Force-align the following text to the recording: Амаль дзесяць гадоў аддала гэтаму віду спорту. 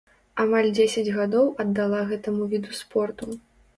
Амаль 0.43 0.69
дзесяць 0.77 1.13
гадоў 1.17 1.51
аддала 1.65 1.99
гэтаму 2.13 2.49
віду 2.55 2.71
спорту. 2.81 3.33